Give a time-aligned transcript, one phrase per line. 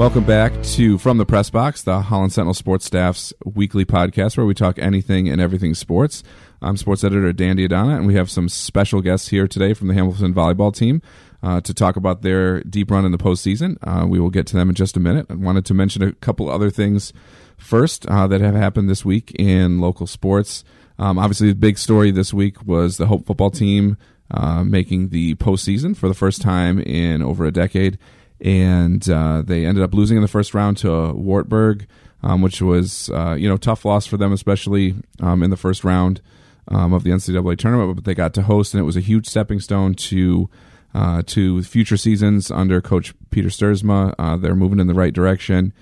[0.00, 4.46] Welcome back to From the Press Box, the Holland Sentinel Sports Staff's weekly podcast where
[4.46, 6.22] we talk anything and everything sports.
[6.62, 9.94] I'm sports editor Dan D'Addona, and we have some special guests here today from the
[9.94, 11.02] Hamilton volleyball team
[11.42, 13.76] uh, to talk about their deep run in the postseason.
[13.82, 15.26] Uh, we will get to them in just a minute.
[15.28, 17.12] I wanted to mention a couple other things
[17.58, 20.64] first uh, that have happened this week in local sports.
[20.98, 23.98] Um, obviously, the big story this week was the Hope football team
[24.30, 27.98] uh, making the postseason for the first time in over a decade
[28.40, 31.86] and uh, they ended up losing in the first round to Wartburg,
[32.22, 35.84] um, which was uh, you know tough loss for them, especially um, in the first
[35.84, 36.20] round
[36.68, 37.94] um, of the NCAA tournament.
[37.94, 40.48] But they got to host, and it was a huge stepping stone to
[40.94, 44.14] uh, to future seasons under Coach Peter Stuursma.
[44.18, 45.72] Uh, they're moving in the right direction,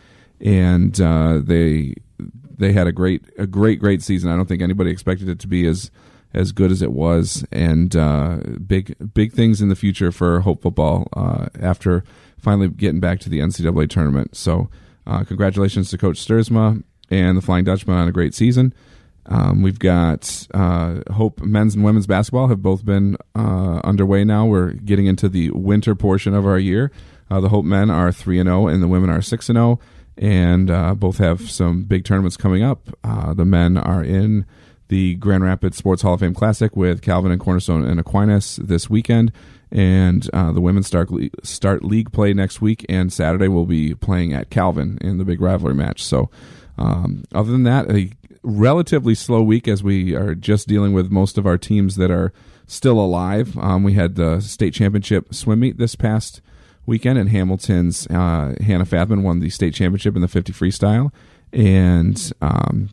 [0.41, 4.31] and uh, they they had a great a great great season.
[4.31, 5.91] I don't think anybody expected it to be as
[6.35, 10.63] as good as it was, and uh, big big things in the future for Hope
[10.63, 11.09] football
[11.61, 12.05] after
[12.39, 14.37] finally getting back to the NCAA tournament.
[14.37, 14.69] So,
[15.07, 18.75] uh, congratulations to Coach Stuursma and the Flying Dutchmen on a great season.
[19.27, 24.47] Um, we've got uh, Hope men's and women's basketball have both been uh, underway now.
[24.47, 26.91] We're getting into the winter portion of our year.
[27.31, 29.57] Uh, the Hope men are three and zero, oh, and the women are six and
[29.57, 29.81] zero, oh,
[30.17, 32.89] and uh, both have some big tournaments coming up.
[33.05, 34.47] Uh, the men are in
[34.89, 38.89] the Grand Rapids Sports Hall of Fame Classic with Calvin and Cornerstone and Aquinas this
[38.89, 39.31] weekend
[39.71, 41.11] and uh, the women start
[41.43, 42.85] start league play next week.
[42.89, 46.03] And Saturday we'll be playing at Calvin in the big rivalry match.
[46.03, 46.31] So,
[46.77, 48.11] um, other than that, a
[48.43, 52.33] relatively slow week as we are just dealing with most of our teams that are
[52.67, 53.59] still alive.
[53.59, 56.41] Um, we had the state championship swim meet this past
[56.87, 61.13] weekend, and Hamilton's uh, Hannah Fathman won the state championship in the 50 freestyle,
[61.53, 62.91] and um,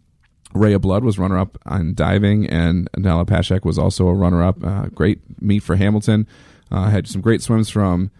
[0.53, 4.63] Rhea Blood was runner up on diving, and Nala Pashek was also a runner up.
[4.63, 6.27] Uh, great meet for Hamilton.
[6.71, 8.11] Uh, had some great swims from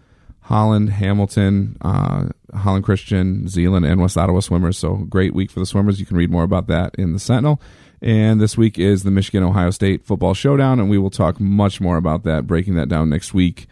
[0.42, 4.78] Holland, Hamilton, uh, Holland Christian, Zeeland, and West Ottawa swimmers.
[4.78, 5.98] So great week for the swimmers.
[5.98, 7.60] You can read more about that in the Sentinel.
[8.00, 11.80] And this week is the Michigan Ohio State football showdown, and we will talk much
[11.80, 13.66] more about that, breaking that down next week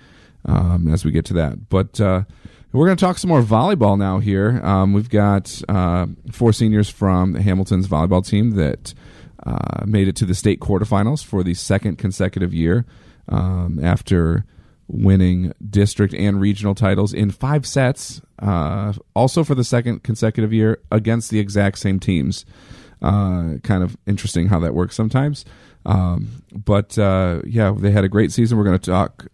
[0.44, 1.68] um, as we get to that.
[1.68, 2.24] But uh,
[2.72, 4.60] we're going to talk some more volleyball now here.
[4.64, 8.94] Um, we've got uh, four seniors from the Hamilton's volleyball team that
[9.46, 12.84] uh, made it to the state quarterfinals for the second consecutive year
[13.28, 14.44] um, after
[14.88, 20.80] winning district and regional titles in five sets, uh, also for the second consecutive year
[20.90, 22.44] against the exact same teams.
[23.02, 25.44] Uh, kind of interesting how that works sometimes.
[25.84, 28.56] Um, but uh, yeah, they had a great season.
[28.56, 29.26] We're going to talk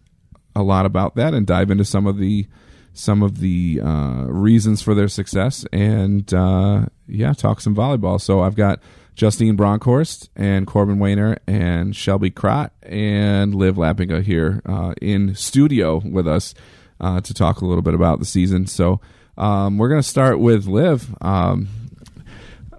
[0.55, 2.47] a lot about that and dive into some of the
[2.93, 8.19] some of the uh, reasons for their success and uh, yeah, talk some volleyball.
[8.19, 8.81] So I've got
[9.15, 16.01] Justine Bronkhorst and Corbin Wayner and Shelby Krott and Liv Lappinga here uh, in studio
[16.03, 16.53] with us
[16.99, 18.67] uh, to talk a little bit about the season.
[18.67, 19.01] So
[19.37, 21.15] um, we're going to start with Liv.
[21.21, 21.67] Um,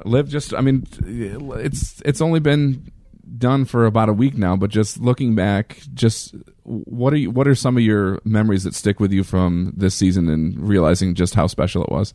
[0.04, 2.90] Liv, just I mean, it's it's only been
[3.38, 7.48] done for about a week now, but just looking back, just what are you, what
[7.48, 11.34] are some of your memories that stick with you from this season and realizing just
[11.34, 12.14] how special it was?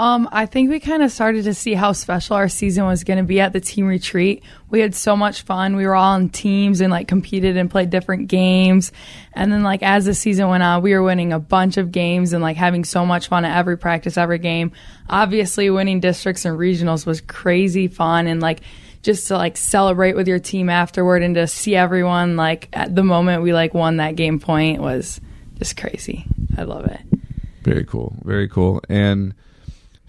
[0.00, 3.18] Um, I think we kind of started to see how special our season was going
[3.18, 4.42] to be at the team retreat.
[4.70, 5.76] We had so much fun.
[5.76, 8.92] We were all in teams and like competed and played different games.
[9.34, 12.32] And then like as the season went on, we were winning a bunch of games
[12.32, 14.72] and like having so much fun at every practice, every game.
[15.10, 18.62] Obviously, winning districts and regionals was crazy fun and like
[19.02, 23.04] just to like celebrate with your team afterward and to see everyone like at the
[23.04, 25.20] moment we like won that game point was
[25.58, 26.24] just crazy.
[26.56, 27.02] I love it.
[27.64, 28.16] Very cool.
[28.24, 28.80] Very cool.
[28.88, 29.34] And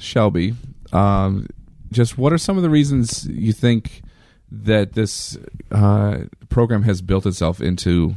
[0.01, 0.56] Shelby,
[0.92, 1.48] um,
[1.92, 4.01] just what are some of the reasons you think
[4.51, 5.38] that this
[5.71, 6.19] uh,
[6.50, 8.15] program has built itself into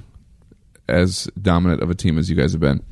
[0.88, 2.82] as dominant of a team as you guys have been?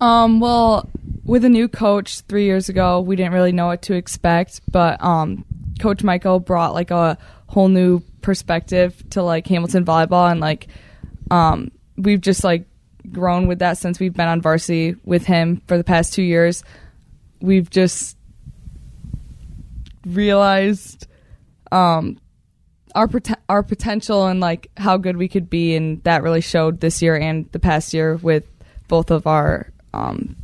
[0.00, 0.88] Um, well,
[1.24, 5.02] with a new coach three years ago, we didn't really know what to expect, but
[5.02, 5.44] um,
[5.80, 7.16] Coach Michael brought like a
[7.46, 10.68] whole new perspective to like Hamilton volleyball, and like
[11.30, 12.66] um, we've just like
[13.10, 16.64] grown with that since we've been on varsity with him for the past two years
[17.44, 18.16] we've just
[20.06, 21.06] realized
[21.72, 22.18] um
[22.94, 26.80] our pot- our potential and like how good we could be and that really showed
[26.80, 28.46] this year and the past year with
[28.88, 30.36] both of our um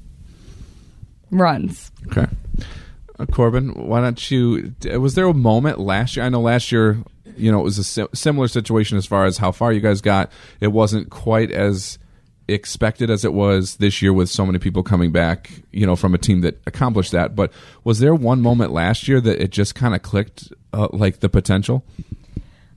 [1.30, 1.90] runs.
[2.08, 2.26] Okay.
[3.18, 4.74] Uh, Corbin, why don't you?
[4.98, 6.24] Was there a moment last year?
[6.24, 6.98] I know last year,
[7.36, 10.00] you know, it was a si- similar situation as far as how far you guys
[10.00, 10.32] got.
[10.60, 11.98] It wasn't quite as
[12.50, 16.14] expected as it was this year with so many people coming back, you know, from
[16.14, 17.34] a team that accomplished that.
[17.34, 17.52] But
[17.84, 21.28] was there one moment last year that it just kind of clicked, uh, like the
[21.28, 21.84] potential?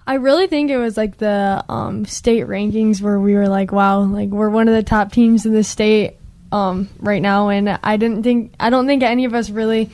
[0.06, 4.02] I really think it was like the um, state rankings where we were like, wow,
[4.02, 6.18] like we're one of the top teams in the state
[6.52, 9.90] um, right now, and I didn't think I don't think any of us really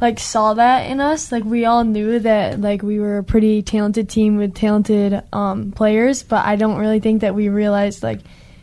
[0.00, 1.30] like saw that in us.
[1.30, 5.72] Like we all knew that like we were a pretty talented team with talented um,
[5.72, 8.20] players, but I don't really think that we realized like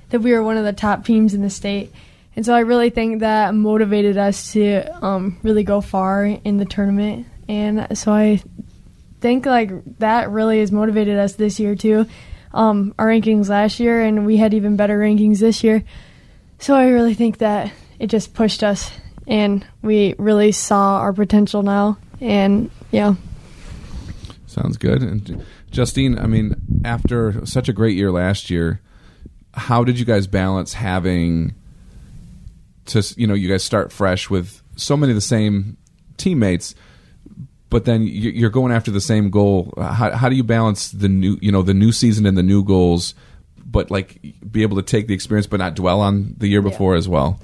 [0.10, 1.92] that we were one of the top teams in the state.
[2.36, 6.66] And so I really think that motivated us to um, really go far in the
[6.66, 7.28] tournament.
[7.48, 8.42] And so I
[9.20, 12.06] think like that really has motivated us this year too.
[12.54, 15.84] Um, our rankings last year, and we had even better rankings this year.
[16.58, 18.92] So I really think that it just pushed us,
[19.28, 22.00] and we really saw our potential now.
[22.20, 23.16] And yeah,
[24.50, 25.04] Sounds good.
[25.04, 28.82] And Justine, I mean, after such a great year last year,
[29.60, 31.54] how did you guys balance having
[32.88, 35.78] to, you know, you guys start fresh with so many of the same
[36.18, 36.74] teammates,
[37.70, 39.74] but then you- you're going after the same goal.
[39.78, 42.64] How, how do you balance the new, you know, the new season and the new
[42.64, 43.14] goals,
[43.64, 44.20] but like
[44.52, 47.40] be able to take the experience but not dwell on the year before as well?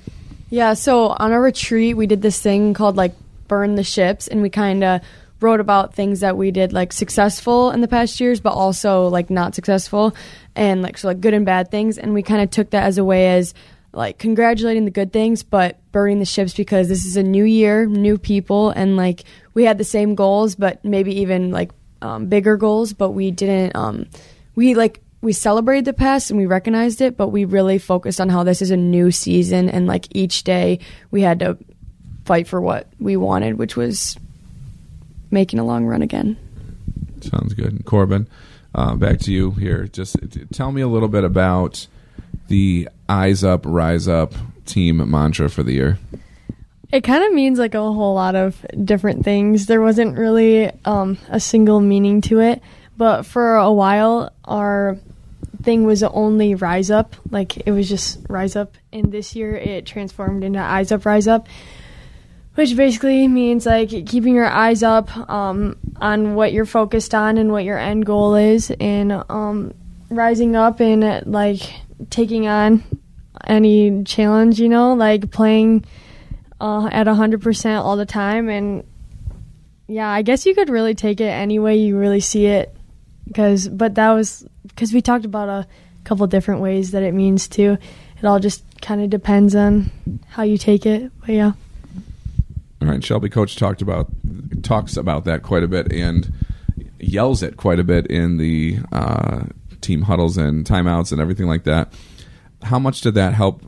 [0.49, 3.13] Yeah, so on our retreat, we did this thing called like
[3.47, 5.01] burn the ships, and we kind of
[5.41, 9.29] wrote about things that we did like successful in the past years, but also like
[9.29, 10.15] not successful,
[10.55, 11.97] and like so like good and bad things.
[11.97, 13.53] And we kind of took that as a way as
[13.91, 17.85] like congratulating the good things, but burning the ships because this is a new year,
[17.85, 19.23] new people, and like
[19.53, 21.71] we had the same goals, but maybe even like
[22.01, 23.75] um, bigger goals, but we didn't.
[23.75, 24.07] Um,
[24.55, 28.29] we like we celebrated the past and we recognized it, but we really focused on
[28.29, 30.79] how this is a new season and like each day
[31.09, 31.57] we had to
[32.25, 34.17] fight for what we wanted, which was
[35.31, 36.37] making a long run again.
[37.21, 37.85] Sounds good.
[37.85, 38.27] Corbin,
[38.75, 39.87] uh, back to you here.
[39.87, 40.17] Just
[40.53, 41.87] tell me a little bit about
[42.49, 44.33] the Eyes Up, Rise Up
[44.65, 45.97] team mantra for the year.
[46.91, 49.65] It kind of means like a whole lot of different things.
[49.65, 52.61] There wasn't really um, a single meaning to it,
[52.97, 54.97] but for a while, our
[55.63, 57.15] thing was only rise up.
[57.31, 58.75] Like it was just rise up.
[58.93, 61.47] And this year, it transformed into eyes up, rise up,
[62.55, 67.51] which basically means like keeping your eyes up um, on what you're focused on and
[67.51, 69.73] what your end goal is, and um,
[70.09, 71.61] rising up and like
[72.09, 72.83] taking on
[73.45, 74.59] any challenge.
[74.59, 75.85] You know, like playing
[76.59, 78.49] uh, at 100% all the time.
[78.49, 78.83] And
[79.87, 82.75] yeah, I guess you could really take it any way you really see it.
[83.33, 85.67] Cause, but that was because we talked about a
[86.03, 87.77] couple different ways that it means too.
[88.17, 89.91] It all just kind of depends on
[90.27, 91.11] how you take it.
[91.19, 91.51] But yeah.
[92.81, 94.09] All right, Shelby Coach talked about
[94.61, 96.31] talks about that quite a bit and
[96.99, 99.43] yells it quite a bit in the uh,
[99.81, 101.93] team huddles and timeouts and everything like that.
[102.63, 103.61] How much did that help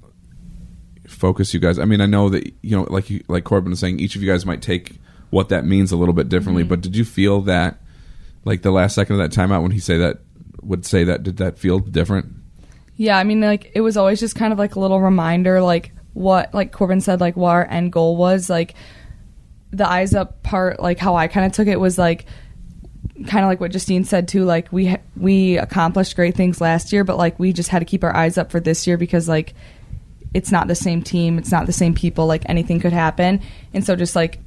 [1.08, 1.80] focus you guys?
[1.80, 4.24] I mean, I know that you know, like you, like Corbin was saying, each of
[4.24, 5.00] you guys might take
[5.30, 6.64] what that means a little bit differently.
[6.64, 7.80] But did you feel that,
[8.46, 10.20] like the last second of that timeout when he say that
[10.62, 12.34] would say that, did that feel different?
[12.96, 15.92] Yeah, I mean, like it was always just kind of like a little reminder, like
[16.14, 18.50] what, like Corbin said, like what our end goal was.
[18.50, 18.74] Like
[19.72, 22.26] the eyes up part, like how I kind of took it was like
[23.26, 24.44] kind of like what Justine said too.
[24.44, 28.04] Like we we accomplished great things last year, but like we just had to keep
[28.04, 29.54] our eyes up for this year because like
[30.34, 32.28] it's not the same team, it's not the same people.
[32.28, 33.42] Like anything could happen,
[33.74, 34.40] and so just like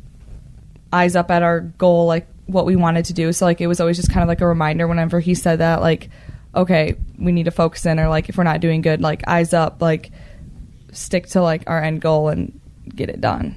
[0.93, 3.33] eyes up at our goal, like what we wanted to do.
[3.33, 5.81] So like it was always just kind of like a reminder whenever he said that,
[5.81, 6.11] like,
[6.55, 9.53] okay, we need to focus in, or like if we're not doing good, like eyes
[9.53, 10.11] up, like
[10.93, 13.57] stick to like our end goal and get it done.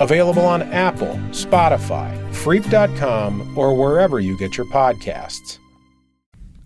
[0.00, 5.58] Available on Apple, Spotify, Freep.com, or wherever you get your podcasts.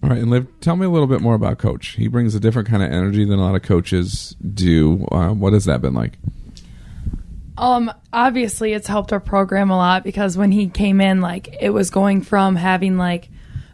[0.03, 1.89] All right, and Liv, tell me a little bit more about Coach.
[1.97, 5.07] He brings a different kind of energy than a lot of coaches do.
[5.11, 6.19] Uh, what has that been like?
[7.59, 11.71] Um, obviously it's helped our program a lot because when he came in, like it
[11.71, 13.29] was going from having like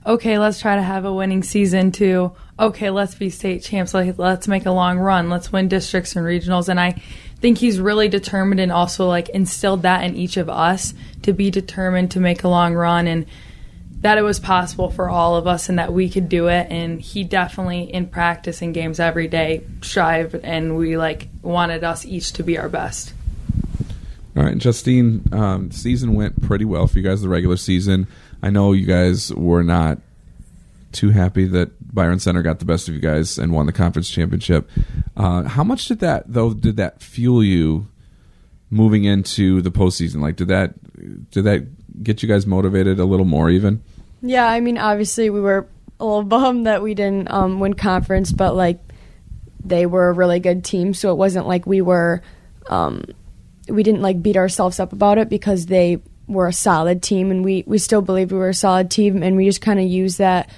[0.07, 3.95] okay, let's try to have a winning season to okay, let's be state champs.
[3.95, 5.29] Like, let's make a long run.
[5.29, 6.69] Let's win districts and regionals.
[6.69, 7.03] And I
[7.45, 11.51] think he's really determined and also like instilled that in each of us to be
[11.51, 13.27] determined to make a long run and
[14.01, 16.67] that it was possible for all of us and that we could do it.
[16.71, 22.07] And he definitely in practice and games every day strive and we like wanted us
[22.07, 23.13] each to be our best.
[24.35, 28.07] All right justine um, season went pretty well for you guys the regular season.
[28.43, 29.99] I know you guys were not
[30.95, 34.09] too happy that byron center got the best of you guys and won the conference
[34.09, 34.71] championship.
[35.17, 37.89] Uh, how much did that though did that fuel you
[38.71, 40.21] moving into the postseason?
[40.21, 40.75] Like did that
[41.31, 43.83] did that get you guys motivated a little more even?
[44.23, 45.69] Yeah, I mean, obviously we were
[46.01, 48.81] a little bummed that we didn't um, win conference, but like
[49.65, 52.23] they were a really good team, so it wasn't like we were
[52.69, 53.05] um,
[53.69, 57.45] we didn't like beat ourselves up about it because they were a solid team, and
[57.45, 60.19] we we still believed we were a solid team, and we just kind of used
[60.19, 60.51] that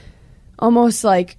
[0.58, 1.36] almost like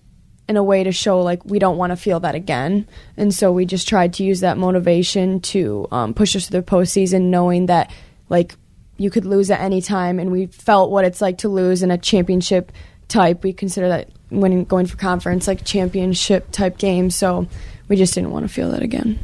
[0.47, 3.51] in a way to show like we don't want to feel that again, and so
[3.51, 7.65] we just tried to use that motivation to um, push us through the postseason, knowing
[7.67, 7.91] that
[8.29, 8.55] like
[8.97, 11.91] you could lose at any time, and we felt what it's like to lose in
[11.91, 12.71] a championship
[13.07, 13.43] type.
[13.43, 17.09] We consider that when going for conference, like championship type game.
[17.09, 17.47] So
[17.87, 19.19] we just didn't want to feel that again.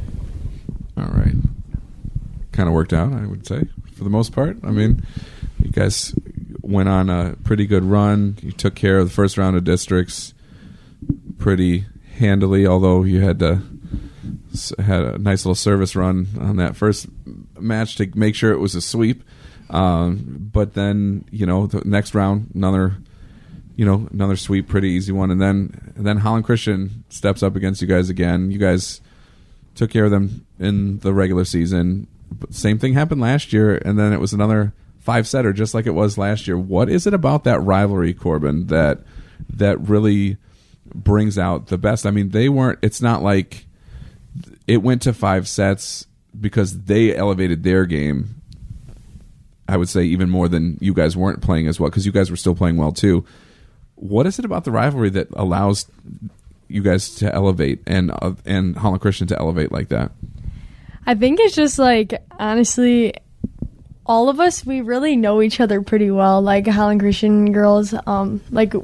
[0.96, 1.34] All right.
[2.52, 4.56] Kind of worked out, I would say, for the most part.
[4.62, 5.04] I mean,
[5.58, 6.14] you guys
[6.64, 8.36] went on a pretty good run.
[8.42, 10.34] You took care of the first round of districts
[11.38, 13.62] pretty handily, although you had to
[14.78, 17.06] had a nice little service run on that first
[17.58, 19.22] match to make sure it was a sweep.
[19.70, 22.96] Um, but then, you know, the next round, another
[23.76, 27.56] you know, another sweep, pretty easy one, and then and then Holland Christian steps up
[27.56, 28.50] against you guys again.
[28.50, 29.00] You guys
[29.74, 32.06] took care of them in the regular season.
[32.30, 34.72] But same thing happened last year, and then it was another
[35.04, 36.58] five setter, just like it was last year.
[36.58, 39.00] What is it about that rivalry, Corbin, that
[39.50, 40.36] that really
[40.94, 42.06] brings out the best?
[42.06, 42.78] I mean, they weren't.
[42.82, 43.66] It's not like
[44.66, 46.06] it went to five sets
[46.38, 48.40] because they elevated their game.
[49.68, 52.30] I would say even more than you guys weren't playing as well because you guys
[52.30, 53.24] were still playing well too
[53.96, 55.86] what is it about the rivalry that allows
[56.68, 60.12] you guys to elevate and uh, and Holland Christian to elevate like that?
[61.06, 63.14] I think it's just like honestly,
[64.06, 66.42] all of us we really know each other pretty well.
[66.42, 68.74] Like Holland Christian girls, um, like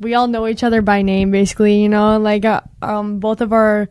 [0.00, 1.80] we all know each other by name, basically.
[1.82, 3.88] You know, like uh, um, both of our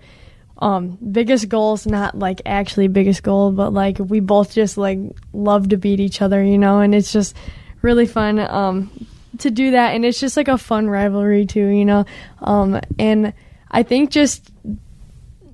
[0.57, 4.99] um biggest goals, not like actually biggest goal, but like we both just like
[5.33, 6.43] love to beat each other.
[6.43, 7.35] You know, and it's just
[7.81, 8.39] really fun.
[8.39, 8.91] Um,
[9.39, 12.05] to do that and it's just like a fun rivalry too you know
[12.41, 13.33] um, and
[13.71, 14.51] i think just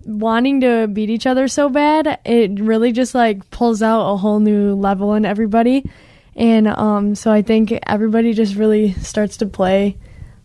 [0.07, 4.39] wanting to beat each other so bad it really just like pulls out a whole
[4.39, 5.83] new level in everybody
[6.35, 9.97] and um, so i think everybody just really starts to play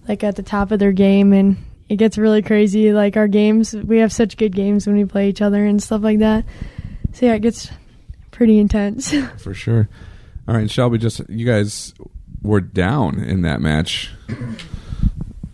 [0.08, 1.56] like at the top of their game and
[1.88, 5.28] it gets really crazy like our games we have such good games when we play
[5.28, 6.44] each other and stuff like that
[7.12, 7.70] so yeah it gets
[8.32, 9.88] pretty intense For sure.
[10.48, 11.94] All right, Shelby, just you guys
[12.42, 14.10] were down in that match,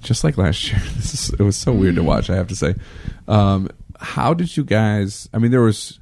[0.01, 0.81] just like last year.
[0.97, 2.31] This is, it was so weird to watch.
[2.31, 2.75] I have to say.
[3.27, 5.29] Um, how did you guys?
[5.33, 6.01] I mean, there was.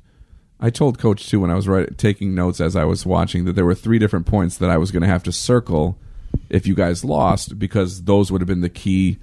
[0.59, 3.53] I told Coach too when I was writing, taking notes as I was watching that
[3.53, 5.99] there were three different points that I was going to have to circle
[6.49, 9.19] if you guys lost because those would have been the key,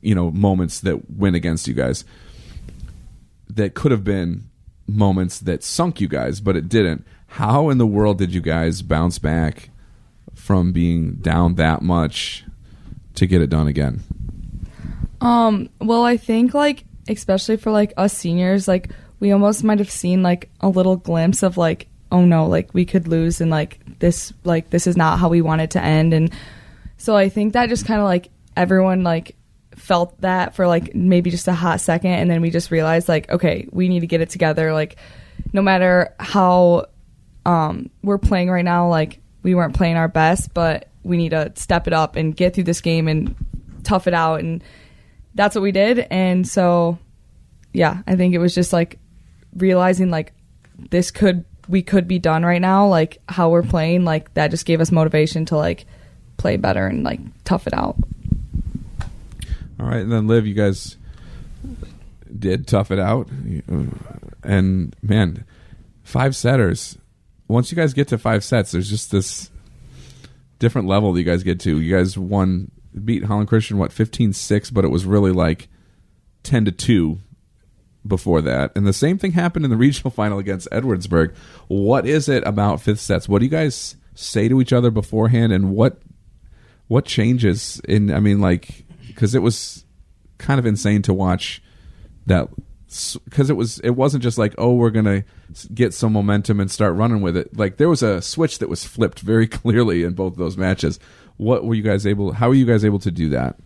[0.00, 2.04] you know, moments that went against you guys.
[3.48, 4.44] That could have been
[4.86, 7.04] moments that sunk you guys, but it didn't.
[7.26, 9.70] How in the world did you guys bounce back
[10.34, 12.44] from being down that much
[13.14, 14.02] to get it done again?
[15.20, 18.90] Um, well, I think like especially for like us seniors, like
[19.20, 22.84] we almost might have seen like a little glimpse of like, oh no, like we
[22.84, 26.12] could lose and like this like this is not how we want it to end.
[26.12, 26.32] And
[26.96, 29.36] so I think that just kind of like everyone like
[29.76, 32.12] felt that for like maybe just a hot second.
[32.12, 34.72] And then we just realized like okay, we need to get it together.
[34.72, 34.96] Like
[35.52, 36.86] no matter how
[37.46, 41.52] um we're playing right now like we weren't playing our best, but we need to
[41.56, 43.34] step it up and get through this game and
[43.82, 44.40] tough it out.
[44.40, 44.62] And
[45.34, 46.98] that's what we did and so
[47.72, 48.98] yeah i think it was just like
[49.56, 50.32] realizing like
[50.90, 54.66] this could we could be done right now like how we're playing like that just
[54.66, 55.86] gave us motivation to like
[56.36, 57.96] play better and like tough it out
[59.80, 60.96] All right, and then Liv, you guys
[62.38, 63.28] did tough it out,
[64.44, 65.44] and man,
[66.04, 66.96] five setters.
[67.48, 69.50] Once you guys get to five sets, there's just this
[70.60, 71.80] different level that you guys get to.
[71.80, 72.70] You guys won,
[73.04, 75.68] beat Holland Christian what 15-6, but it was really like
[76.42, 77.18] ten to two
[78.06, 78.72] before that.
[78.74, 81.34] And the same thing happened in the regional final against Edwardsburg.
[81.68, 83.28] What is it about fifth sets?
[83.28, 86.00] What do you guys say to each other beforehand, and what
[86.88, 88.12] what changes in?
[88.12, 89.84] I mean, like because it was
[90.38, 91.62] kind of insane to watch
[92.26, 92.48] that
[93.24, 95.24] because it was it wasn't just like oh we're gonna
[95.72, 98.84] get some momentum and start running with it like there was a switch that was
[98.84, 101.00] flipped very clearly in both those matches
[101.36, 103.56] what were you guys able how were you guys able to do that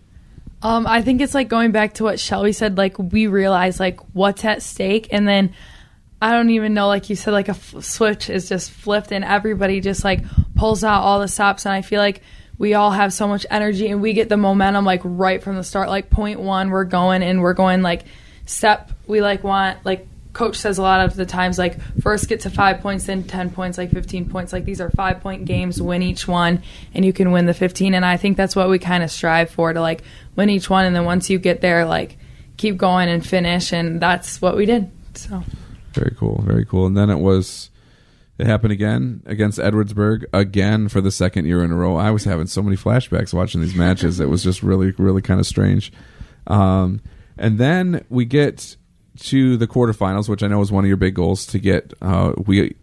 [0.63, 2.79] Um, I think it's like going back to what Shelby said.
[2.79, 5.53] Like we realize like what's at stake, and then
[6.21, 6.89] I don't even know.
[6.89, 10.83] Like you said, like a f- switch is just flipped, and everybody just like pulls
[10.83, 11.67] out all the stops.
[11.67, 12.23] And I feel like
[12.59, 15.63] we all have so much energy, and we get the momentum like right from the
[15.63, 15.91] start.
[15.91, 18.05] Like point one, we're going, and we're going like
[18.47, 18.91] step.
[19.07, 22.51] We like want like coach says a lot of the times like first get to
[22.51, 24.53] five points then 10 points like 15 points.
[24.53, 26.63] Like these are five point games win each one
[26.95, 29.51] and you can win the 15 and i think that's what we kind of strive
[29.51, 30.03] for to like
[30.37, 30.85] win each one.
[30.85, 32.19] And then once you get there like
[32.57, 33.73] keep going and finish.
[33.73, 34.91] And that's what we did.
[35.15, 35.43] So.
[35.93, 36.43] Very cool.
[36.43, 36.87] Very cool.
[36.87, 37.71] And then it was
[38.39, 41.97] it happened again against edwardsburg again for the second year in a row.
[41.97, 44.21] I was having so many flashbacks watching these matches.
[44.21, 45.93] It was just really really kind of strange.
[46.47, 47.01] Um,
[47.39, 48.77] and then we get
[49.17, 51.93] to the quarterfinals, which I know was one of your big goals to get.
[52.01, 52.77] Uh, we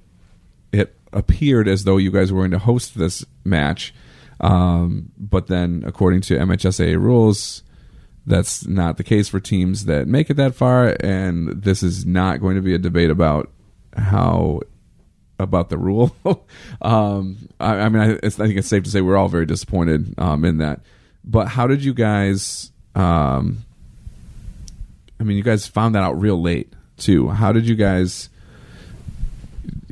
[0.71, 3.93] it appeared as though you guys were going to host this match,
[4.39, 7.63] um, but then according to MHSAA rules,
[8.25, 10.95] that's not the case for teams that make it that far.
[10.99, 13.51] And this is not going to be a debate about
[13.95, 14.61] how
[15.39, 16.15] about the rule.
[16.81, 20.15] um, I, I, mean, I, I, think it's safe to say we're all very disappointed
[20.17, 20.81] um, in that.
[21.23, 22.71] But how did you guys?
[22.95, 23.65] Um,
[25.23, 27.29] I mean, you guys found that out real late too.
[27.29, 28.27] How did you guys,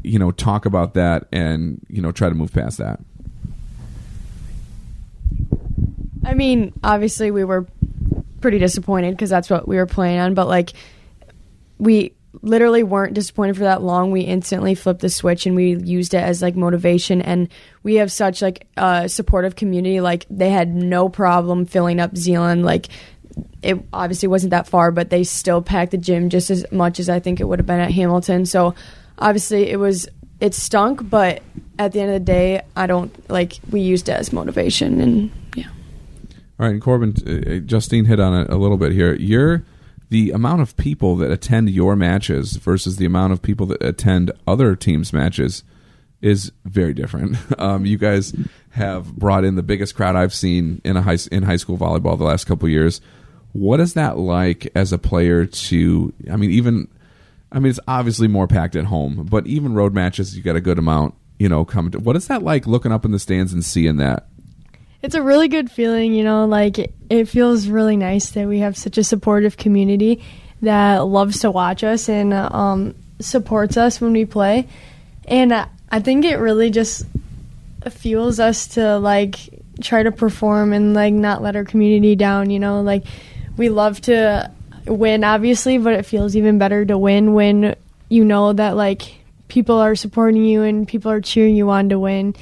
[0.03, 2.99] you know, talk about that and you know try to move past that?
[6.25, 7.65] I mean, obviously we were
[8.41, 10.73] pretty disappointed because that's what we were playing on, but like
[11.77, 14.11] we literally weren't disappointed for that long.
[14.11, 17.21] We instantly flipped the switch and we used it as like motivation.
[17.21, 17.47] And
[17.83, 20.01] we have such like a supportive community.
[20.01, 22.65] Like they had no problem filling up Zeeland.
[22.65, 22.89] Like
[23.61, 27.09] it obviously wasn't that far, but they still packed the gym just as much as
[27.09, 28.45] I think it would have been at Hamilton.
[28.45, 28.75] So
[29.17, 30.07] obviously it was
[30.39, 31.43] it stunk, but
[31.77, 35.31] at the end of the day, I don't like we used it as motivation and
[35.55, 35.67] yeah.
[36.59, 39.13] All right, and Corbin, uh, Justine hit on it a little bit here.
[39.13, 39.63] You're
[40.09, 44.31] the amount of people that attend your matches versus the amount of people that attend
[44.45, 45.63] other teams' matches
[46.21, 47.37] is very different.
[47.57, 48.33] Um, you guys
[48.71, 52.17] have brought in the biggest crowd I've seen in a high in high school volleyball
[52.17, 52.99] the last couple years.
[53.53, 56.13] What is that like as a player to?
[56.31, 56.87] I mean, even
[57.51, 60.61] I mean, it's obviously more packed at home, but even road matches, you got a
[60.61, 61.15] good amount.
[61.37, 61.91] You know, coming.
[61.91, 64.27] To, what is that like looking up in the stands and seeing that?
[65.01, 66.45] It's a really good feeling, you know.
[66.45, 70.23] Like it, feels really nice that we have such a supportive community
[70.61, 74.67] that loves to watch us and um, supports us when we play.
[75.27, 75.51] And
[75.89, 77.07] I think it really just
[77.89, 79.39] fuels us to like
[79.81, 82.51] try to perform and like not let our community down.
[82.51, 83.05] You know, like
[83.61, 84.49] we love to
[84.87, 87.75] win, obviously, but it feels even better to win when
[88.09, 89.19] you know that like
[89.49, 92.35] people are supporting you and people are cheering you on to win.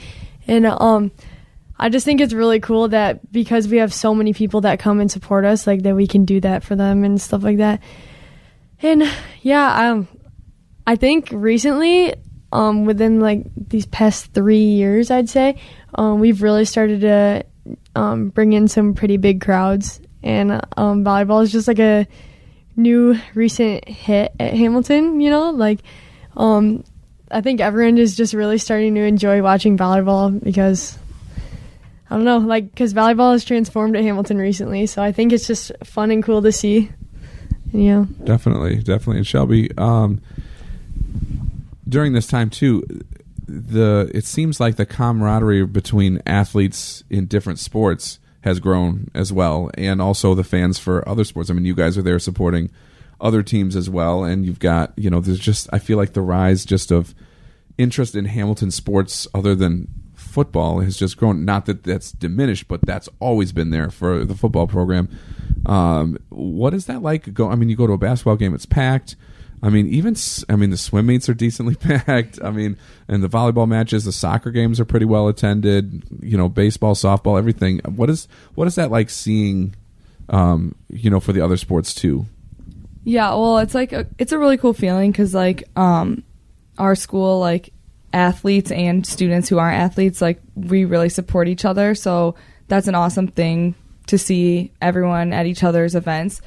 [0.48, 1.12] And um,
[1.78, 5.02] I just think it's really cool that because we have so many people that come
[5.02, 7.84] and support us, like that we can do that for them and stuff like that.
[8.82, 9.04] And
[9.42, 10.08] yeah, um,
[10.88, 12.16] I think recently,
[12.54, 15.60] um, within like these past three years, I'd say,
[15.96, 17.46] um, we've really started to
[17.94, 22.08] um, bring in some pretty big crowds and um, volleyball is just like a
[22.76, 25.22] new recent hit at Hamilton.
[25.22, 25.80] You know, like
[26.36, 26.84] um,
[27.32, 30.98] I think everyone is just really starting to enjoy watching volleyball because
[32.10, 34.88] I don't know, like because volleyball has transformed at Hamilton recently.
[34.88, 36.90] So I think it's just fun and cool to see.
[37.72, 39.18] Yeah, definitely, definitely.
[39.18, 40.22] And Shelby, um,
[41.88, 42.84] during this time too,
[43.48, 49.70] the it seems like the camaraderie between athletes in different sports has grown as well,
[49.76, 51.50] and also the fans for other sports.
[51.50, 52.70] I mean, you guys are there supporting
[53.22, 56.22] other teams as well, and you've got you know, there's just I feel like the
[56.22, 57.14] rise just of
[57.78, 61.44] interest in Hamilton sports other than football has just grown.
[61.46, 65.10] Not that that's diminished, but that's always been there for the football program.
[65.66, 67.34] Um, what is that like?
[67.34, 67.50] Go.
[67.50, 69.16] I mean, you go to a basketball game; it's packed.
[69.62, 70.16] I mean, even
[70.48, 72.40] I mean the swim meets are decently packed.
[72.44, 76.04] I mean, and the volleyball matches, the soccer games are pretty well attended.
[76.22, 77.80] You know, baseball, softball, everything.
[77.80, 79.76] What is what is that like seeing?
[80.30, 82.28] Um, you know, for the other sports too.
[83.04, 86.24] Yeah, well, it's like a, it's a really cool feeling because like um,
[86.78, 87.74] our school like
[88.14, 91.96] athletes and students who aren't athletes like we really support each other.
[91.96, 92.36] So
[92.68, 93.74] that's an awesome thing
[94.08, 96.42] to see everyone at each other's events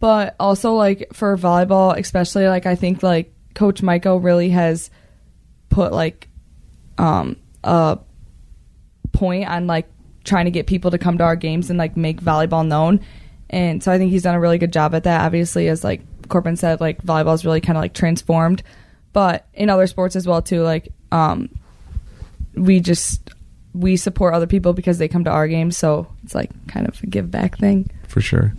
[0.00, 4.90] but also like for volleyball especially like i think like coach michael really has
[5.70, 6.28] put like
[6.98, 7.98] um a
[9.12, 9.88] point on like
[10.24, 13.00] trying to get people to come to our games and like make volleyball known.
[13.50, 15.22] And so I think he's done a really good job at that.
[15.22, 18.62] Obviously, as like Corbin said, like volleyball is really kind of like transformed,
[19.12, 20.62] but in other sports as well too.
[20.62, 21.48] Like um,
[22.54, 23.30] we just
[23.74, 27.02] we support other people because they come to our games, so it's like kind of
[27.02, 27.90] a give back thing.
[28.06, 28.52] for sure,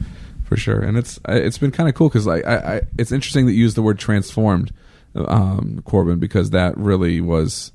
[0.49, 0.79] for sure.
[0.79, 3.59] And it's it's been kind of cool because like I, I, it's interesting that you
[3.59, 4.73] use the word transformed,
[5.13, 7.71] um, Corbin, because that really was.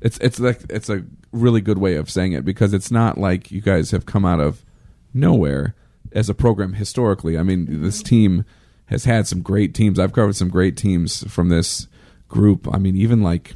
[0.00, 3.50] It's it's like it's a really good way of saying it because it's not like
[3.50, 4.64] you guys have come out of
[5.12, 5.74] nowhere
[6.12, 7.36] as a program historically.
[7.36, 8.44] I mean, this team
[8.86, 9.98] has had some great teams.
[9.98, 11.88] I've covered some great teams from this
[12.28, 12.72] group.
[12.72, 13.54] I mean, even like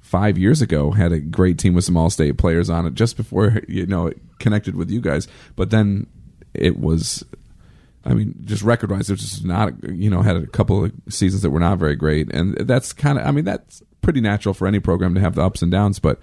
[0.00, 3.60] five years ago had a great team with some all-state players on it just before
[3.68, 6.04] you know it connected with you guys but then
[6.52, 7.24] it was
[8.04, 11.42] i mean just record-wise it was just not you know had a couple of seasons
[11.42, 14.66] that were not very great and that's kind of i mean that's pretty natural for
[14.66, 16.18] any program to have the ups and downs but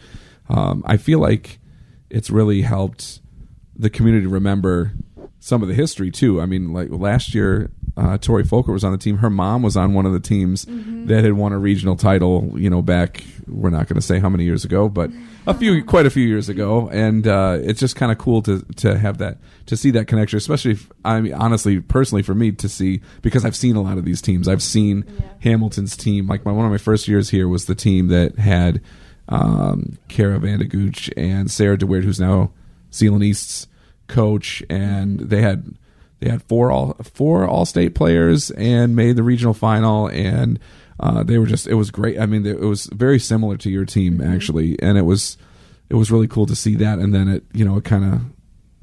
[0.50, 1.60] um, i feel like
[2.10, 3.22] it's really helped
[3.76, 4.94] the community remember
[5.40, 6.42] some of the history too.
[6.42, 9.18] I mean, like last year, uh, Tori Folker was on the team.
[9.18, 10.68] Her mom was on one of the teams
[11.08, 12.54] that had won a regional title.
[12.56, 15.10] You know, back we're not going to say how many years ago, but
[15.48, 16.90] a few, quite a few years ago.
[16.90, 20.38] And uh, it's just kind of cool to to have that to see that connection.
[20.38, 23.98] Especially, if, I mean, honestly, personally for me to see because I've seen a lot
[23.98, 24.48] of these teams.
[24.48, 25.04] I've seen
[25.40, 26.28] Hamilton's team.
[26.28, 28.80] Like my one of my first years here was the team that had
[29.28, 32.52] um, Kara Vandegooch and Sarah DeWeerd, who's now
[32.94, 33.68] Zeeland East's
[34.08, 35.76] coach, and they had
[36.20, 40.60] they had four all four all state players and made the regional final, and
[41.00, 42.20] uh, they were just it was great.
[42.20, 45.38] I mean, it was very similar to your team actually, and it was
[45.90, 47.00] it was really cool to see that.
[47.00, 48.22] And then it you know it kind of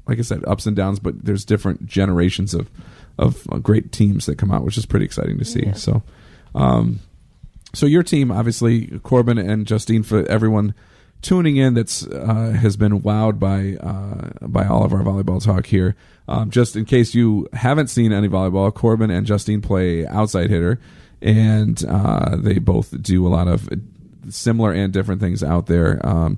[0.07, 2.69] like I said ups and downs, but there's different generations of
[3.17, 5.71] of great teams that come out, which is pretty exciting to see.
[5.73, 6.03] So.
[6.53, 6.99] Um,
[7.73, 10.73] so your team, obviously, Corbin and Justine, for everyone
[11.25, 15.65] tuning in that's uh, has been wowed by uh, by all of our volleyball talk
[15.65, 15.95] here.
[16.27, 20.79] Um, just in case you haven't seen any volleyball, Corbin and Justine play outside hitter,
[21.21, 23.67] and uh, they both do a lot of
[24.29, 25.99] similar and different things out there.
[26.05, 26.37] Um,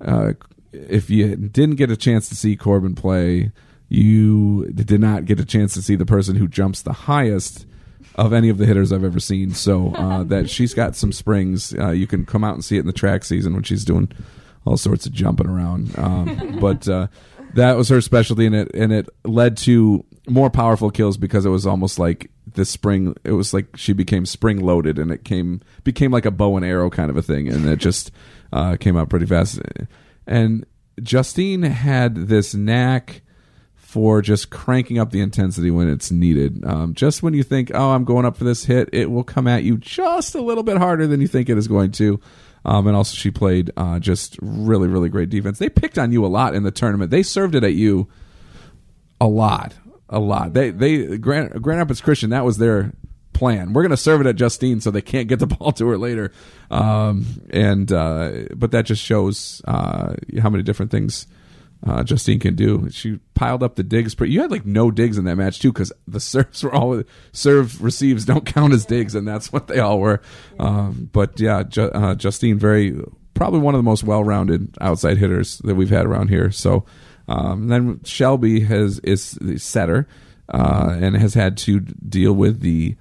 [0.00, 0.34] uh,
[0.72, 3.52] if you didn't get a chance to see Corbin play,
[3.88, 7.66] you did not get a chance to see the person who jumps the highest
[8.16, 9.52] of any of the hitters I've ever seen.
[9.52, 11.74] So uh, that she's got some springs.
[11.74, 14.10] Uh, you can come out and see it in the track season when she's doing
[14.64, 15.96] all sorts of jumping around.
[15.98, 17.06] Um, but uh,
[17.54, 21.50] that was her specialty, and it and it led to more powerful kills because it
[21.50, 23.14] was almost like the spring.
[23.24, 26.64] It was like she became spring loaded, and it came became like a bow and
[26.64, 28.10] arrow kind of a thing, and it just
[28.52, 29.60] uh, came out pretty fast.
[30.26, 30.66] And
[31.02, 33.22] Justine had this knack
[33.96, 36.62] for just cranking up the intensity when it's needed.
[36.66, 39.46] Um, just when you think, oh, I'm going up for this hit, it will come
[39.46, 42.20] at you just a little bit harder than you think it is going to.
[42.66, 45.58] Um, and also, she played uh, just really, really great defense.
[45.58, 47.10] They picked on you a lot in the tournament.
[47.10, 48.06] They served it at you
[49.18, 49.72] a lot,
[50.10, 50.52] a lot.
[50.52, 52.92] They, they, Grand, Grand Rapids Christian, that was their
[53.32, 53.72] plan.
[53.72, 55.96] We're going to serve it at Justine so they can't get the ball to her
[55.96, 56.32] later.
[56.70, 61.26] Um, and uh, but that just shows uh, how many different things
[61.84, 62.88] uh, Justine can do.
[62.90, 64.14] She piled up the digs.
[64.14, 67.02] But you had like no digs in that match too, because the serves were all
[67.32, 70.20] serve receives don't count as digs, and that's what they all were.
[70.58, 72.98] Um, but yeah, Ju- uh, Justine very
[73.34, 76.50] probably one of the most well-rounded outside hitters that we've had around here.
[76.50, 76.86] So
[77.28, 80.08] um, then Shelby has is the setter
[80.48, 82.96] uh, and has had to deal with the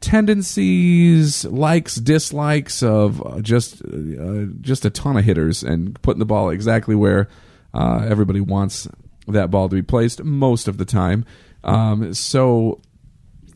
[0.00, 6.26] tendencies, likes, dislikes of uh, just uh, just a ton of hitters and putting the
[6.26, 7.28] ball exactly where
[7.74, 8.88] uh, everybody wants
[9.28, 11.24] that ball to be placed most of the time.
[11.62, 12.80] Um, so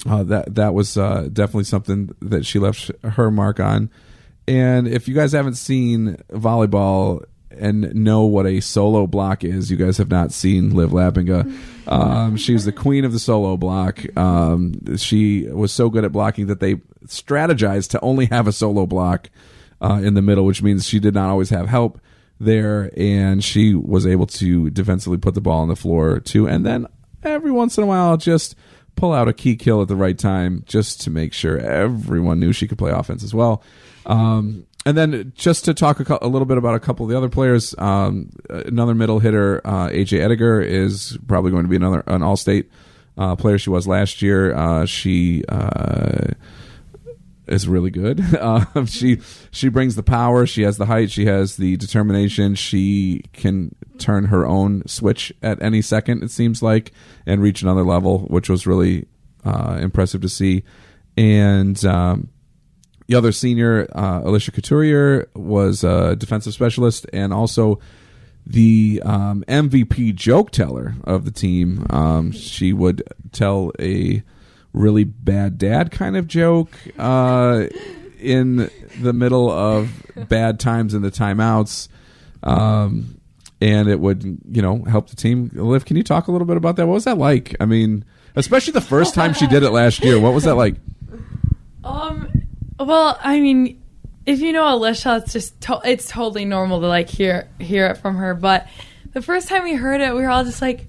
[0.06, 3.90] uh, that that was uh, definitely something that she left her mark on.
[4.46, 9.76] And if you guys haven't seen volleyball and know what a solo block is, you
[9.76, 11.54] guys have not seen Liv Lappinga.
[11.86, 14.04] Um, she was the queen of the solo block.
[14.16, 16.76] Um, she was so good at blocking that they
[17.06, 19.28] strategized to only have a solo block
[19.82, 22.00] uh, in the middle, which means she did not always have help
[22.40, 26.46] there, and she was able to defensively put the ball on the floor too.
[26.48, 26.86] And then
[27.22, 28.54] every once in a while, just
[28.96, 32.52] pull out a key kill at the right time, just to make sure everyone knew
[32.52, 33.62] she could play offense as well.
[34.06, 37.16] Um, and then just to talk a, a little bit about a couple of the
[37.16, 42.02] other players, um, another middle hitter, uh, AJ Ediger is probably going to be another
[42.06, 42.70] an all-state
[43.18, 43.58] uh, player.
[43.58, 44.54] She was last year.
[44.54, 46.28] Uh, she uh,
[47.48, 48.24] is really good.
[48.38, 50.46] Um, she she brings the power.
[50.46, 51.10] She has the height.
[51.10, 52.54] She has the determination.
[52.54, 56.22] She can turn her own switch at any second.
[56.22, 56.92] It seems like
[57.26, 59.06] and reach another level, which was really
[59.44, 60.62] uh, impressive to see.
[61.16, 62.28] And um,
[63.08, 67.80] the other senior, uh, Alicia Couturier, was a defensive specialist and also
[68.46, 71.86] the um, MVP joke teller of the team.
[71.90, 74.22] Um, she would tell a
[74.72, 77.66] really bad dad kind of joke uh,
[78.20, 79.90] in the middle of
[80.28, 81.88] bad times in the timeouts.
[82.42, 83.20] Um,
[83.60, 85.50] and it would, you know, help the team.
[85.52, 86.86] Liv, can you talk a little bit about that?
[86.86, 87.56] What was that like?
[87.58, 88.04] I mean,
[88.36, 90.20] especially the first time she did it last year.
[90.20, 90.76] What was that like?
[91.82, 92.28] Um,
[92.78, 93.82] well, I mean,
[94.26, 97.96] if you know Alicia, it's just to- it's totally normal to like hear hear it
[97.96, 98.34] from her.
[98.34, 98.68] But
[99.12, 100.86] the first time we heard it, we were all just like,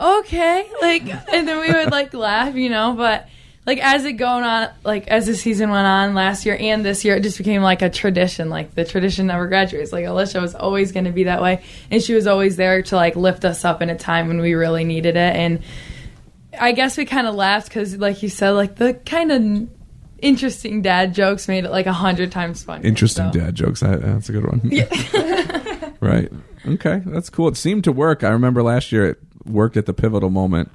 [0.00, 2.94] okay, like, and then we would like laugh, you know.
[2.96, 3.28] But
[3.66, 7.04] like as it going on, like as the season went on last year and this
[7.04, 8.48] year, it just became like a tradition.
[8.48, 9.92] Like the tradition never graduates.
[9.92, 12.96] Like Alicia was always going to be that way, and she was always there to
[12.96, 15.36] like lift us up in a time when we really needed it.
[15.36, 15.62] And
[16.58, 19.68] I guess we kind of laughed because, like you said, like the kind of
[20.18, 22.86] interesting dad jokes made it like a hundred times funnier.
[22.86, 23.40] Interesting so.
[23.40, 23.80] dad jokes.
[23.80, 24.60] That, that's a good one.
[24.64, 25.90] yeah.
[26.00, 26.30] right.
[26.66, 27.02] Okay.
[27.04, 27.48] That's cool.
[27.48, 28.22] It seemed to work.
[28.24, 30.70] I remember last year it worked at the pivotal moment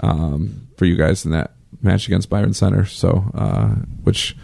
[0.00, 2.84] um, for you guys in that match against Byron Center.
[2.84, 4.36] So, uh, which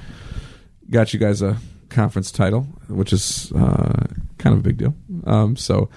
[0.91, 1.57] got you guys a
[1.89, 4.07] conference title, which is uh,
[4.39, 4.95] kind of a big deal.
[5.25, 5.89] Um, so,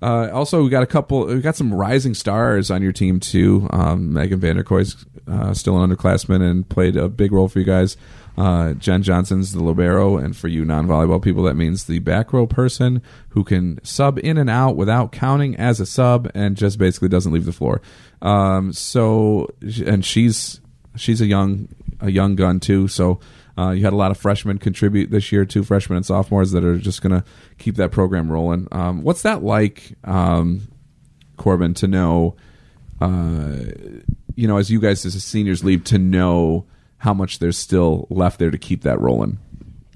[0.00, 1.26] uh, also we got a couple.
[1.26, 3.68] We got some rising stars on your team too.
[3.70, 7.96] Um, Megan Vanderkoy's uh, still an underclassman and played a big role for you guys.
[8.38, 12.46] Uh, Jen Johnson's the libero, and for you non-volleyball people, that means the back row
[12.46, 17.08] person who can sub in and out without counting as a sub, and just basically
[17.08, 17.82] doesn't leave the floor.
[18.22, 19.48] Um, so,
[19.84, 20.60] and she's
[20.94, 21.68] she's a young
[22.00, 22.86] a young gun too.
[22.86, 23.18] So
[23.58, 26.62] uh, you had a lot of freshmen contribute this year, too, freshmen and sophomores that
[26.62, 27.24] are just going to
[27.58, 28.68] keep that program rolling.
[28.70, 30.68] Um, what's that like, um,
[31.36, 32.36] Corbin, to know?
[33.00, 33.56] Uh,
[34.36, 36.66] you know, as you guys as seniors leave, to know
[36.98, 39.38] how much there's still left there to keep that rolling.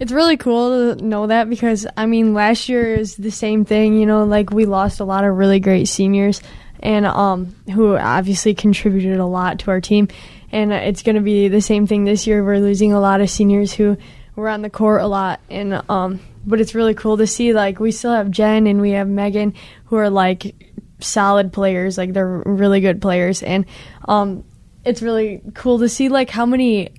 [0.01, 3.97] It's really cool to know that because I mean last year is the same thing,
[3.97, 6.43] you know, like we lost a lot of really great seniors
[6.81, 10.09] and um who obviously contributed a lot to our team
[10.51, 12.45] and it's going to be the same thing this year.
[12.45, 13.97] We're losing a lot of seniors who
[14.35, 17.79] were on the court a lot and um but it's really cool to see like
[17.79, 20.55] we still have Jen and we have Megan who are like
[20.99, 23.67] solid players, like they're really good players and
[24.09, 24.45] um
[24.85, 26.91] it's really cool to see like how many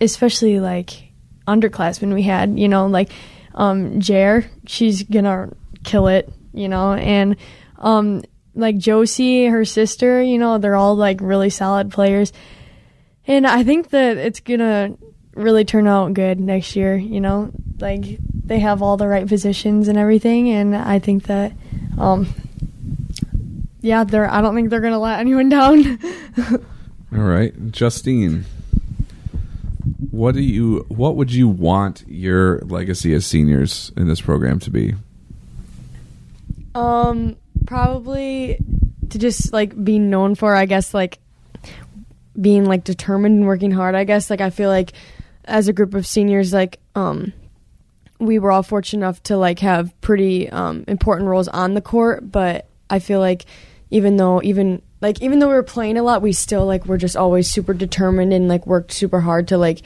[0.00, 1.12] especially like
[1.46, 3.10] underclassmen we had, you know, like
[3.54, 5.50] um Jer, she's gonna
[5.84, 7.36] kill it, you know, and
[7.78, 8.22] um
[8.54, 12.32] like Josie, her sister, you know, they're all like really solid players.
[13.26, 14.96] And I think that it's gonna
[15.34, 17.50] really turn out good next year, you know.
[17.78, 18.04] Like
[18.44, 21.52] they have all the right positions and everything and I think that
[21.98, 22.28] um
[23.80, 25.98] yeah, they're I don't think they're gonna let anyone down.
[27.14, 28.44] All right, Justine.
[30.10, 30.84] What do you?
[30.88, 34.94] What would you want your legacy as seniors in this program to be?
[36.74, 38.58] Um, probably
[39.10, 41.18] to just like be known for, I guess, like
[42.38, 43.94] being like determined and working hard.
[43.94, 44.92] I guess, like I feel like
[45.44, 47.32] as a group of seniors, like um,
[48.18, 52.30] we were all fortunate enough to like have pretty um important roles on the court,
[52.30, 53.46] but I feel like
[53.90, 56.98] even though even like even though we were playing a lot, we still like were
[56.98, 59.82] just always super determined and like worked super hard to like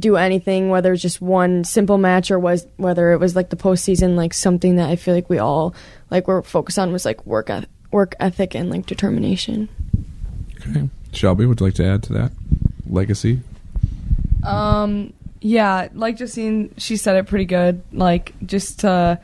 [0.00, 3.56] do anything, whether it's just one simple match or was whether it was like the
[3.56, 5.76] postseason, like something that I feel like we all
[6.10, 9.68] like were focused on was like work eth- work ethic and like determination.
[10.60, 12.32] Okay, Shelby, would you like to add to that
[12.90, 13.38] legacy?
[14.42, 17.80] Um, yeah, like Justine, she said it pretty good.
[17.92, 19.20] Like just to,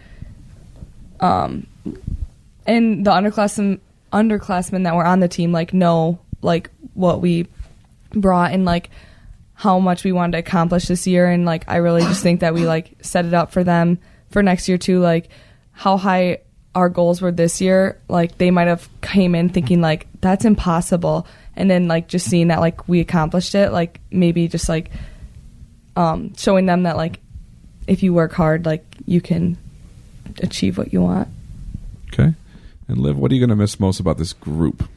[1.19, 1.67] um,
[2.69, 3.81] in the underclassmen
[4.15, 7.49] underclassmen that were on the team like know like what we
[8.13, 8.89] brought and like
[9.55, 11.29] how much we wanted to accomplish this year.
[11.29, 13.99] And like I really just think that we like set it up for them
[14.31, 15.01] for next year too.
[15.01, 15.29] Like
[15.73, 16.39] how high
[16.75, 21.27] our goals were this year like they might have came in thinking like that's impossible.
[21.57, 24.91] And then like just seeing that like we accomplished it like maybe just like
[25.97, 27.21] um showing them that like
[27.87, 29.57] if you work hard like you can
[30.41, 31.29] achieve what you want.
[32.13, 32.35] Okay,
[32.89, 34.89] and Liv, what are you going to miss most about this group?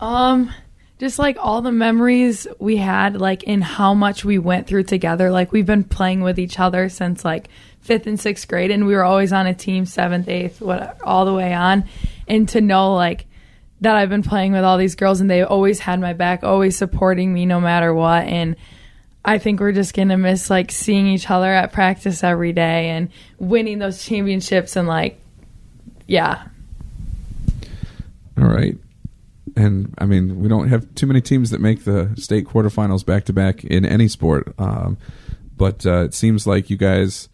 [0.00, 0.52] Um,
[0.98, 5.30] just like all the memories we had, like in how much we went through together.
[5.30, 7.48] Like we've been playing with each other since like
[7.80, 11.24] fifth and sixth grade, and we were always on a team, seventh, eighth, what all
[11.24, 11.84] the way on.
[12.28, 13.26] And to know like
[13.80, 16.76] that I've been playing with all these girls, and they always had my back, always
[16.76, 18.56] supporting me no matter what, and.
[19.28, 23.08] I think we're just gonna miss like seeing each other at practice every day and
[23.40, 25.18] winning those championships and like,
[26.06, 26.46] yeah,
[28.38, 28.76] All right.
[29.56, 33.24] And I mean, we don't have too many teams that make the state quarterfinals back
[33.24, 34.54] to back in any sport.
[34.58, 34.98] Um,
[35.56, 37.28] but uh, it seems like you guys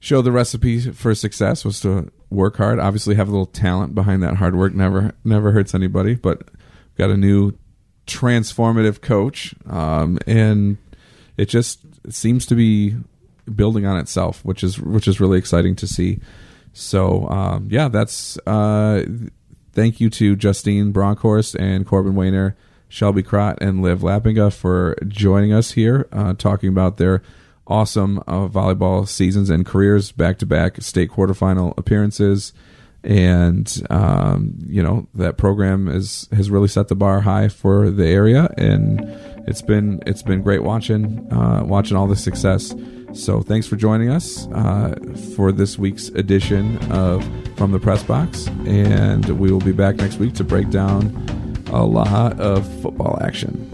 [0.00, 2.78] show the recipe for success was to work hard.
[2.78, 4.74] Obviously, have a little talent behind that hard work.
[4.74, 6.14] Never never hurts anybody.
[6.14, 6.48] But
[6.98, 7.52] got a new
[8.06, 10.76] transformative coach, um, and
[11.38, 12.96] it just seems to be
[13.54, 16.20] building on itself, which is which is really exciting to see.
[16.74, 19.04] So um, yeah, that's uh,
[19.72, 22.56] thank you to Justine Bronkhorst and Corbin Wayner,
[22.88, 27.22] Shelby Crott, and Liv Lappinga for joining us here, uh, talking about their
[27.66, 32.52] awesome uh, volleyball seasons and careers, back to back state quarterfinal appearances.
[33.04, 38.06] And um, you know that program is has really set the bar high for the
[38.06, 39.00] area, and
[39.46, 42.74] it's been it's been great watching uh, watching all the success.
[43.14, 44.96] So thanks for joining us uh,
[45.36, 47.24] for this week's edition of
[47.56, 51.14] From the Press Box, and we will be back next week to break down
[51.68, 53.73] a lot of football action.